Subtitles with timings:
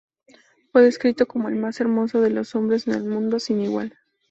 [0.71, 3.99] Fue descrito como el más hermoso de los hombres en el mundo, sin igual.